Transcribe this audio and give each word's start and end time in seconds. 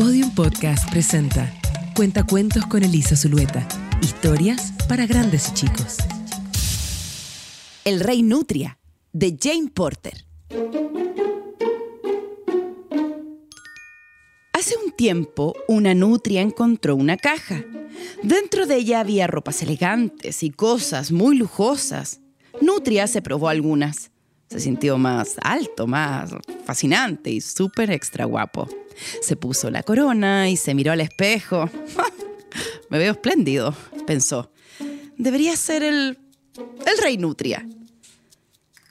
Podium 0.00 0.34
Podcast 0.34 0.90
presenta 0.90 1.52
Cuentacuentos 1.94 2.64
con 2.64 2.82
Elisa 2.82 3.14
Zulueta. 3.16 3.68
Historias 4.00 4.72
para 4.88 5.04
grandes 5.04 5.50
y 5.50 5.52
chicos. 5.52 5.98
El 7.84 8.00
Rey 8.00 8.22
Nutria, 8.22 8.78
de 9.12 9.36
Jane 9.38 9.68
Porter. 9.68 10.24
Hace 14.54 14.74
un 14.82 14.90
tiempo, 14.92 15.54
una 15.68 15.92
nutria 15.92 16.40
encontró 16.40 16.96
una 16.96 17.18
caja. 17.18 17.62
Dentro 18.22 18.64
de 18.64 18.76
ella 18.76 19.00
había 19.00 19.26
ropas 19.26 19.60
elegantes 19.60 20.42
y 20.42 20.48
cosas 20.48 21.12
muy 21.12 21.36
lujosas. 21.36 22.22
Nutria 22.62 23.06
se 23.06 23.20
probó 23.20 23.50
algunas. 23.50 24.10
Se 24.50 24.58
sintió 24.58 24.98
más 24.98 25.36
alto, 25.42 25.86
más 25.86 26.32
fascinante 26.64 27.30
y 27.30 27.40
súper 27.40 27.92
extra 27.92 28.24
guapo. 28.24 28.68
Se 29.22 29.36
puso 29.36 29.70
la 29.70 29.84
corona 29.84 30.50
y 30.50 30.56
se 30.56 30.74
miró 30.74 30.90
al 30.90 31.00
espejo. 31.00 31.70
Me 32.90 32.98
veo 32.98 33.12
espléndido, 33.12 33.72
pensó. 34.08 34.50
Debería 35.16 35.56
ser 35.56 35.84
el, 35.84 36.18
el 36.56 36.98
rey 37.00 37.16
Nutria. 37.16 37.64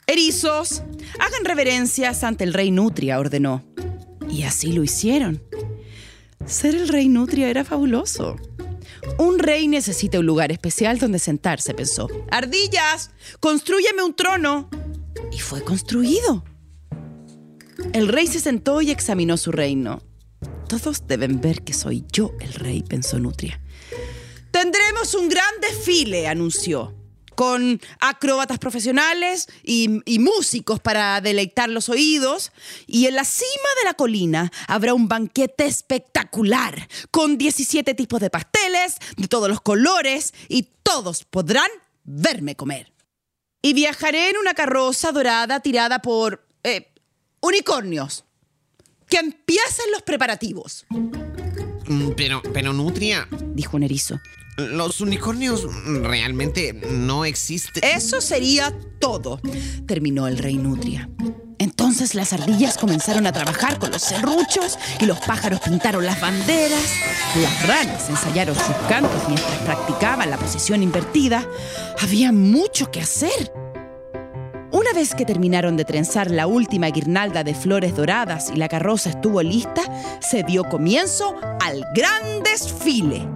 Erizos, 0.06 0.82
hagan 1.18 1.44
reverencias 1.44 2.24
ante 2.24 2.44
el 2.44 2.54
rey 2.54 2.70
Nutria, 2.70 3.18
ordenó. 3.18 3.62
Y 4.30 4.44
así 4.44 4.72
lo 4.72 4.82
hicieron. 4.82 5.42
Ser 6.46 6.74
el 6.74 6.88
rey 6.88 7.10
Nutria 7.10 7.50
era 7.50 7.66
fabuloso. 7.66 8.36
Un 9.18 9.38
rey 9.38 9.68
necesita 9.68 10.18
un 10.18 10.26
lugar 10.26 10.52
especial 10.52 10.98
donde 10.98 11.18
sentarse, 11.18 11.74
pensó. 11.74 12.08
Ardillas, 12.30 13.10
construyeme 13.40 14.02
un 14.02 14.14
trono. 14.14 14.70
Y 15.32 15.38
fue 15.38 15.62
construido. 15.62 16.44
El 17.92 18.08
rey 18.08 18.26
se 18.26 18.40
sentó 18.40 18.82
y 18.82 18.90
examinó 18.90 19.36
su 19.36 19.52
reino. 19.52 20.02
Todos 20.68 21.06
deben 21.06 21.40
ver 21.40 21.62
que 21.62 21.72
soy 21.72 22.04
yo 22.12 22.32
el 22.40 22.52
rey, 22.54 22.82
pensó 22.82 23.18
Nutria. 23.18 23.60
Tendremos 24.50 25.14
un 25.14 25.28
gran 25.28 25.60
desfile, 25.60 26.28
anunció, 26.28 26.94
con 27.34 27.80
acróbatas 28.00 28.58
profesionales 28.58 29.48
y, 29.62 29.88
músicos 30.18 30.78
para 30.78 31.20
deleitar 31.20 31.70
los 31.70 31.88
oídos. 31.88 32.52
Y 32.86 33.06
en 33.06 33.14
la 33.14 33.24
cima 33.24 33.48
de 33.78 33.84
la 33.86 33.94
colina 33.94 34.52
habrá 34.68 34.92
un 34.92 35.08
banquete 35.08 35.64
espectacular, 35.64 36.86
con 37.10 37.38
17 37.38 37.94
tipos 37.94 38.20
de 38.20 38.28
pasteles, 38.28 38.96
de 39.16 39.26
todos 39.26 39.48
los 39.48 39.60
colores, 39.62 40.34
y 40.48 40.68
todos 40.82 41.24
podrán 41.24 41.70
verme 42.04 42.56
comer. 42.56 42.92
Y 43.62 43.74
viajaré 43.74 44.30
en 44.30 44.36
una 44.38 44.54
carroza 44.54 45.12
dorada 45.12 45.60
tirada 45.60 46.00
por 46.00 46.46
eh, 46.62 46.92
unicornios. 47.40 48.24
Que 49.08 49.18
empiecen 49.18 49.90
los 49.92 50.02
preparativos. 50.02 50.86
Pero, 52.16 52.42
pero 52.54 52.72
Nutria, 52.72 53.28
dijo 53.54 53.76
un 53.76 53.82
erizo. 53.82 54.20
Los 54.56 55.00
unicornios 55.00 55.66
realmente 56.02 56.72
no 56.72 57.24
existen. 57.24 57.82
Eso 57.82 58.20
sería 58.20 58.76
todo, 59.00 59.40
terminó 59.86 60.28
el 60.28 60.38
rey 60.38 60.56
Nutria. 60.56 61.08
Entonces 61.90 62.14
las 62.14 62.32
ardillas 62.32 62.78
comenzaron 62.78 63.26
a 63.26 63.32
trabajar 63.32 63.80
con 63.80 63.90
los 63.90 64.02
serruchos 64.02 64.78
y 65.00 65.06
los 65.06 65.18
pájaros 65.18 65.58
pintaron 65.58 66.06
las 66.06 66.20
banderas. 66.20 66.84
Las 67.42 67.66
ranas 67.66 68.08
ensayaron 68.08 68.54
sus 68.54 68.76
cantos 68.88 69.20
mientras 69.26 69.58
practicaban 69.64 70.30
la 70.30 70.36
posición 70.36 70.84
invertida. 70.84 71.44
Había 72.00 72.30
mucho 72.30 72.92
que 72.92 73.00
hacer. 73.00 73.52
Una 74.70 74.92
vez 74.94 75.16
que 75.16 75.24
terminaron 75.24 75.76
de 75.76 75.84
trenzar 75.84 76.30
la 76.30 76.46
última 76.46 76.86
guirnalda 76.90 77.42
de 77.42 77.56
flores 77.56 77.96
doradas 77.96 78.52
y 78.54 78.56
la 78.56 78.68
carroza 78.68 79.10
estuvo 79.10 79.42
lista, 79.42 79.82
se 80.20 80.44
dio 80.44 80.62
comienzo 80.62 81.34
al 81.60 81.84
gran 81.92 82.44
desfile. 82.44 83.26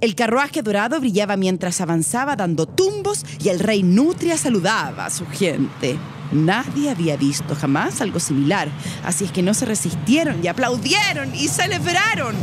El 0.00 0.14
carruaje 0.14 0.62
dorado 0.62 1.00
brillaba 1.00 1.36
mientras 1.36 1.80
avanzaba 1.80 2.36
dando 2.36 2.66
tumbos 2.66 3.26
y 3.42 3.48
el 3.48 3.58
rey 3.58 3.82
Nutria 3.82 4.36
saludaba 4.36 5.06
a 5.06 5.10
su 5.10 5.26
gente. 5.26 5.98
Nadie 6.32 6.90
había 6.90 7.16
visto 7.16 7.54
jamás 7.54 8.00
algo 8.00 8.20
similar, 8.20 8.68
así 9.04 9.24
es 9.24 9.32
que 9.32 9.42
no 9.42 9.54
se 9.54 9.66
resistieron 9.66 10.42
y 10.44 10.48
aplaudieron 10.48 11.34
y 11.34 11.48
celebraron. 11.48 12.36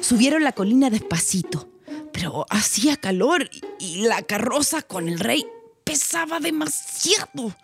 Subieron 0.00 0.44
la 0.44 0.52
colina 0.52 0.90
despacito, 0.90 1.68
pero 2.12 2.46
hacía 2.50 2.96
calor 2.96 3.48
y 3.78 4.06
la 4.06 4.22
carroza 4.22 4.82
con 4.82 5.08
el 5.08 5.20
rey 5.20 5.46
pesaba 5.84 6.40
demasiado. 6.40 7.54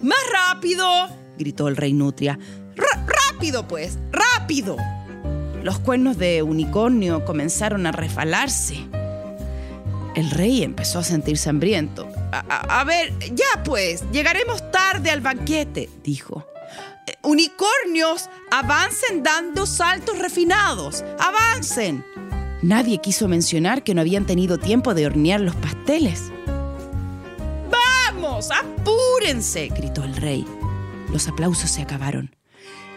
¡Más 0.00 0.18
rápido! 0.32 0.86
gritó 1.38 1.68
el 1.68 1.76
rey 1.76 1.92
Nutria. 1.92 2.38
¡Rápido, 2.76 3.66
pues! 3.66 3.98
¡Rápido! 4.10 4.76
Los 5.62 5.78
cuernos 5.78 6.18
de 6.18 6.42
unicornio 6.42 7.24
comenzaron 7.24 7.86
a 7.86 7.92
refalarse. 7.92 8.84
El 10.14 10.30
rey 10.30 10.62
empezó 10.62 10.98
a 10.98 11.04
sentirse 11.04 11.48
hambriento. 11.48 12.08
A, 12.32 12.80
a, 12.80 12.84
ver, 12.84 13.12
ya 13.34 13.62
pues, 13.64 14.04
llegaremos 14.12 14.70
tarde 14.70 15.10
al 15.10 15.20
banquete, 15.20 15.88
dijo. 16.04 16.46
Eh, 17.06 17.16
unicornios, 17.22 18.28
avancen 18.50 19.22
dando 19.22 19.66
saltos 19.66 20.18
refinados, 20.18 21.02
avancen. 21.18 22.04
Nadie 22.62 22.98
quiso 22.98 23.26
mencionar 23.26 23.82
que 23.82 23.94
no 23.94 24.02
habían 24.02 24.26
tenido 24.26 24.58
tiempo 24.58 24.94
de 24.94 25.06
hornear 25.06 25.40
los 25.40 25.56
pasteles. 25.56 26.30
¡Vamos, 27.70 28.50
apúrense! 28.50 29.68
gritó 29.68 30.04
el 30.04 30.14
rey. 30.14 30.46
Los 31.10 31.26
aplausos 31.26 31.70
se 31.70 31.82
acabaron. 31.82 32.34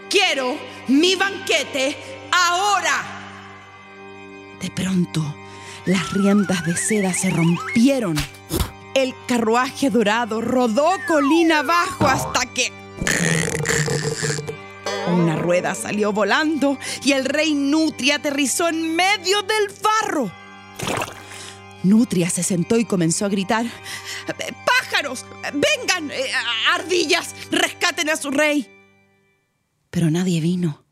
Quiero 0.10 0.56
mi 0.88 1.16
banquete 1.16 1.98
ahora. 2.32 3.04
De 4.62 4.70
pronto, 4.70 5.36
las 5.86 6.14
riendas 6.14 6.66
de 6.66 6.76
seda 6.76 7.14
se 7.14 7.30
rompieron. 7.30 8.16
El 8.94 9.14
carruaje 9.28 9.90
dorado 9.90 10.42
rodó 10.42 10.90
colina 11.08 11.60
abajo 11.60 12.08
hasta 12.08 12.46
que... 12.54 12.72
Una 15.08 15.36
rueda 15.36 15.76
salió 15.76 16.12
volando 16.12 16.78
y 17.04 17.12
el 17.12 17.26
rey 17.26 17.54
Nutria 17.54 18.16
aterrizó 18.16 18.68
en 18.68 18.96
medio 18.96 19.42
del 19.44 19.68
barro. 19.82 20.32
Nutria 21.84 22.30
se 22.30 22.42
sentó 22.42 22.78
y 22.80 22.86
comenzó 22.86 23.26
a 23.26 23.30
gritar, 23.30 23.66
¡Pájaros! 24.66 25.26
¡Vengan! 25.54 26.12
¡Ardillas! 26.74 27.36
¡Rescaten 27.52 28.10
a 28.10 28.16
su 28.16 28.32
rey! 28.32 28.72
Pero 29.92 30.10
nadie 30.10 30.42
vino. 30.42 30.84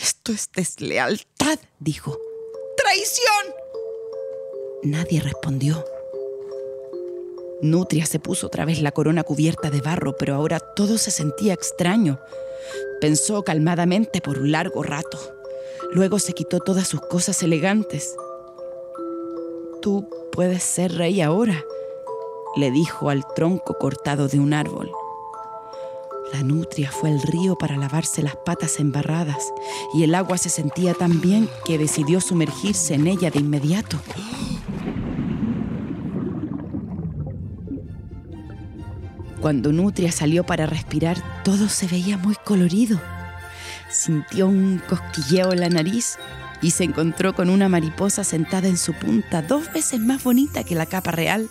Esto 0.00 0.32
es 0.32 0.50
deslealtad, 0.52 1.58
dijo. 1.78 2.16
¡Traición! 2.76 3.65
Nadie 4.86 5.20
respondió. 5.20 5.84
Nutria 7.60 8.06
se 8.06 8.20
puso 8.20 8.46
otra 8.46 8.64
vez 8.64 8.80
la 8.80 8.92
corona 8.92 9.24
cubierta 9.24 9.68
de 9.68 9.80
barro, 9.80 10.16
pero 10.16 10.36
ahora 10.36 10.60
todo 10.60 10.96
se 10.96 11.10
sentía 11.10 11.54
extraño. 11.54 12.20
Pensó 13.00 13.42
calmadamente 13.42 14.20
por 14.20 14.38
un 14.38 14.52
largo 14.52 14.84
rato. 14.84 15.18
Luego 15.90 16.20
se 16.20 16.34
quitó 16.34 16.60
todas 16.60 16.86
sus 16.86 17.00
cosas 17.00 17.42
elegantes. 17.42 18.14
Tú 19.82 20.08
puedes 20.30 20.62
ser 20.62 20.92
rey 20.92 21.20
ahora, 21.20 21.64
le 22.54 22.70
dijo 22.70 23.10
al 23.10 23.24
tronco 23.34 23.76
cortado 23.78 24.28
de 24.28 24.38
un 24.38 24.54
árbol. 24.54 24.92
La 26.32 26.44
nutria 26.44 26.92
fue 26.92 27.10
al 27.10 27.22
río 27.22 27.56
para 27.56 27.76
lavarse 27.76 28.22
las 28.22 28.36
patas 28.36 28.78
embarradas 28.78 29.52
y 29.94 30.04
el 30.04 30.14
agua 30.14 30.38
se 30.38 30.48
sentía 30.48 30.94
tan 30.94 31.20
bien 31.20 31.48
que 31.64 31.76
decidió 31.76 32.20
sumergirse 32.20 32.94
en 32.94 33.08
ella 33.08 33.32
de 33.32 33.40
inmediato. 33.40 33.98
Cuando 39.46 39.70
Nutria 39.70 40.10
salió 40.10 40.44
para 40.44 40.66
respirar, 40.66 41.22
todo 41.44 41.68
se 41.68 41.86
veía 41.86 42.18
muy 42.18 42.34
colorido. 42.34 43.00
Sintió 43.88 44.48
un 44.48 44.82
cosquilleo 44.88 45.52
en 45.52 45.60
la 45.60 45.68
nariz 45.68 46.18
y 46.60 46.72
se 46.72 46.82
encontró 46.82 47.32
con 47.32 47.48
una 47.48 47.68
mariposa 47.68 48.24
sentada 48.24 48.66
en 48.66 48.76
su 48.76 48.92
punta, 48.92 49.42
dos 49.42 49.72
veces 49.72 50.00
más 50.00 50.24
bonita 50.24 50.64
que 50.64 50.74
la 50.74 50.86
capa 50.86 51.12
real. 51.12 51.48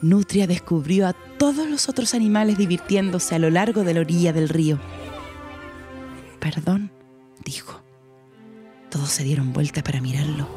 Nutria 0.00 0.46
descubrió 0.46 1.08
a 1.08 1.12
todos 1.12 1.68
los 1.68 1.90
otros 1.90 2.14
animales 2.14 2.56
divirtiéndose 2.56 3.34
a 3.34 3.38
lo 3.38 3.50
largo 3.50 3.84
de 3.84 3.92
la 3.92 4.00
orilla 4.00 4.32
del 4.32 4.48
río. 4.48 4.80
Perdón, 6.38 6.90
dijo. 7.44 7.82
Todos 8.88 9.10
se 9.10 9.24
dieron 9.24 9.52
vuelta 9.52 9.82
para 9.82 10.00
mirarlo. 10.00 10.48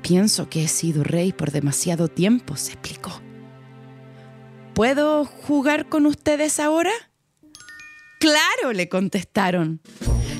Pienso 0.00 0.48
que 0.48 0.64
he 0.64 0.68
sido 0.68 1.04
rey 1.04 1.34
por 1.34 1.50
demasiado 1.50 2.08
tiempo, 2.08 2.56
se 2.56 2.72
explicó. 2.72 3.20
¿Puedo 4.78 5.24
jugar 5.24 5.88
con 5.88 6.06
ustedes 6.06 6.60
ahora? 6.60 6.92
Claro, 8.20 8.72
le 8.72 8.88
contestaron. 8.88 9.80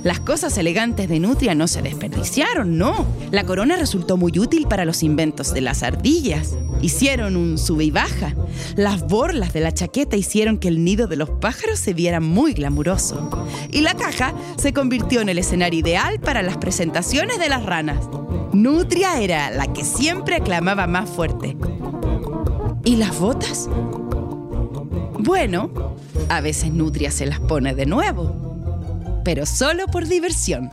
Las 0.04 0.20
cosas 0.20 0.56
elegantes 0.58 1.08
de 1.08 1.18
Nutria 1.18 1.56
no 1.56 1.66
se 1.66 1.82
desperdiciaron, 1.82 2.78
no. 2.78 3.04
La 3.32 3.42
corona 3.42 3.74
resultó 3.74 4.16
muy 4.16 4.38
útil 4.38 4.68
para 4.68 4.84
los 4.84 5.02
inventos 5.02 5.52
de 5.52 5.60
las 5.60 5.82
ardillas. 5.82 6.56
Hicieron 6.80 7.34
un 7.34 7.58
sube 7.58 7.82
y 7.82 7.90
baja. 7.90 8.36
Las 8.76 9.02
borlas 9.08 9.52
de 9.52 9.58
la 9.58 9.74
chaqueta 9.74 10.16
hicieron 10.16 10.58
que 10.58 10.68
el 10.68 10.84
nido 10.84 11.08
de 11.08 11.16
los 11.16 11.30
pájaros 11.30 11.80
se 11.80 11.92
viera 11.92 12.20
muy 12.20 12.52
glamuroso. 12.52 13.48
Y 13.72 13.80
la 13.80 13.94
caja 13.94 14.34
se 14.56 14.72
convirtió 14.72 15.20
en 15.20 15.30
el 15.30 15.38
escenario 15.38 15.80
ideal 15.80 16.20
para 16.20 16.42
las 16.42 16.58
presentaciones 16.58 17.40
de 17.40 17.48
las 17.48 17.66
ranas. 17.66 18.08
Nutria 18.52 19.20
era 19.20 19.50
la 19.50 19.72
que 19.72 19.84
siempre 19.84 20.36
aclamaba 20.36 20.86
más 20.86 21.10
fuerte. 21.10 21.56
¿Y 22.84 22.94
las 22.94 23.18
botas? 23.18 23.68
Bueno, 25.18 25.70
a 26.28 26.40
veces 26.40 26.72
Nutria 26.72 27.10
se 27.10 27.26
las 27.26 27.40
pone 27.40 27.74
de 27.74 27.86
nuevo, 27.86 29.20
pero 29.24 29.46
solo 29.46 29.86
por 29.86 30.06
diversión. 30.06 30.70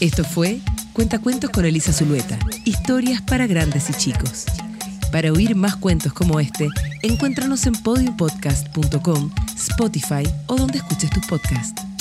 Esto 0.00 0.24
fue 0.24 0.60
Cuentacuentos 0.94 1.50
con 1.50 1.64
Elisa 1.64 1.92
Zulueta. 1.92 2.38
Historias 2.64 3.20
para 3.20 3.48
grandes 3.48 3.90
y 3.90 3.94
chicos. 3.94 4.44
Para 5.10 5.32
oír 5.32 5.56
más 5.56 5.74
cuentos 5.74 6.12
como 6.12 6.38
este, 6.38 6.68
encuéntranos 7.02 7.66
en 7.66 7.72
podiumpodcast.com, 7.72 9.30
Spotify 9.56 10.22
o 10.46 10.54
donde 10.54 10.78
escuches 10.78 11.10
tus 11.10 11.26
podcasts. 11.26 11.93